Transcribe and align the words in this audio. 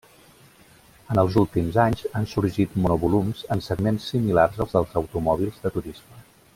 En 1.15 1.19
els 1.23 1.35
últims 1.41 1.77
anys 1.83 2.01
han 2.21 2.25
sorgit 2.31 2.73
monovolums 2.85 3.45
en 3.57 3.61
segments 3.69 4.11
similars 4.15 4.61
als 4.67 4.75
dels 4.79 5.01
automòbils 5.03 5.65
de 5.67 5.75
turisme. 5.79 6.25